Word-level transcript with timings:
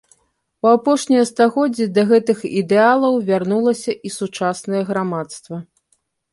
У 0.65 0.69
апошнія 0.77 1.25
стагоддзі 1.31 1.85
да 1.99 2.05
гэтых 2.13 2.41
ідэалаў 2.63 3.21
вярнулася 3.29 3.93
і 4.11 4.15
сучаснае 4.19 4.83
грамадства. 4.93 5.55